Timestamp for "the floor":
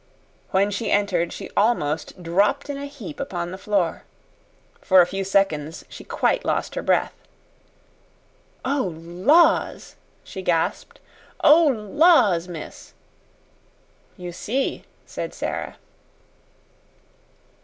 3.51-4.01